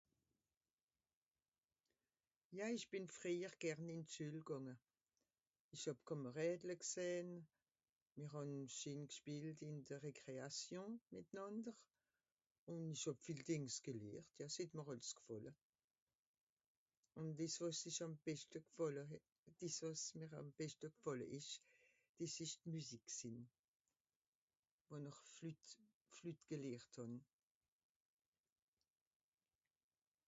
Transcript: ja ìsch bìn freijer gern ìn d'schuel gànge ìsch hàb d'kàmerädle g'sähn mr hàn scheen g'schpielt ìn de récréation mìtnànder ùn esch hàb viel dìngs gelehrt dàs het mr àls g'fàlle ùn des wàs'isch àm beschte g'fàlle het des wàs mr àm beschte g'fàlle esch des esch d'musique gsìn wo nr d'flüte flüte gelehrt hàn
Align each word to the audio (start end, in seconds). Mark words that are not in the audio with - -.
ja 2.59 2.65
ìsch 2.75 2.87
bìn 2.93 3.05
freijer 3.17 3.53
gern 3.63 3.89
ìn 3.93 4.01
d'schuel 4.05 4.39
gànge 4.49 4.73
ìsch 5.73 5.85
hàb 5.89 5.97
d'kàmerädle 6.01 6.73
g'sähn 6.81 7.29
mr 8.17 8.27
hàn 8.33 8.51
scheen 8.77 8.99
g'schpielt 9.09 9.59
ìn 9.67 9.77
de 9.87 9.95
récréation 10.05 10.91
mìtnànder 11.15 11.75
ùn 12.73 12.83
esch 12.95 13.05
hàb 13.07 13.17
viel 13.25 13.41
dìngs 13.49 13.75
gelehrt 13.85 14.29
dàs 14.37 14.53
het 14.59 14.71
mr 14.77 14.91
àls 14.95 15.09
g'fàlle 15.19 15.51
ùn 17.19 17.27
des 17.39 17.55
wàs'isch 17.63 18.01
àm 18.05 18.13
beschte 18.25 18.57
g'fàlle 18.67 19.03
het 19.11 19.25
des 19.59 19.75
wàs 19.83 20.03
mr 20.19 20.31
àm 20.39 20.47
beschte 20.57 20.87
g'fàlle 20.95 21.25
esch 21.39 21.53
des 22.17 22.33
esch 22.43 22.55
d'musique 22.63 23.09
gsìn 23.17 23.39
wo 24.87 24.95
nr 25.03 25.15
d'flüte 25.33 25.75
flüte 26.15 26.43
gelehrt 26.51 26.93
hàn 27.01 27.13